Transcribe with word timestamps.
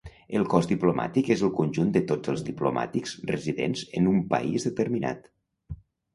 El 0.37 0.45
cos 0.51 0.67
diplomàtic 0.69 1.29
és 1.35 1.43
el 1.47 1.51
conjunt 1.59 1.91
de 1.97 2.01
tots 2.13 2.31
els 2.33 2.41
diplomàtics 2.47 3.13
residents 3.33 3.85
en 4.01 4.11
un 4.15 4.27
país 4.35 4.69
determinat. 4.71 5.31